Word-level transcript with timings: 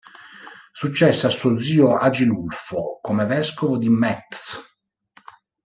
Successe 0.81 1.27
a 1.27 1.29
suo 1.29 1.55
zio 1.59 1.95
Agilulfo 1.95 2.97
come 3.03 3.23
vescovo 3.27 3.77
di 3.77 3.87
Metz. 3.87 4.57